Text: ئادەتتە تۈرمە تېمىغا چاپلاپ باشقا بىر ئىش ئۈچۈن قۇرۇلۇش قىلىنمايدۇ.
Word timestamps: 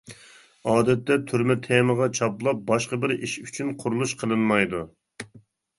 ئادەتتە 0.71 1.17
تۈرمە 1.31 1.57
تېمىغا 1.67 2.09
چاپلاپ 2.21 2.65
باشقا 2.73 3.01
بىر 3.05 3.17
ئىش 3.19 3.37
ئۈچۈن 3.45 3.71
قۇرۇلۇش 3.85 4.19
قىلىنمايدۇ. 4.25 4.87